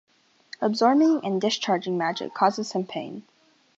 [0.61, 3.21] Absorbing and discharging magic causes him pain.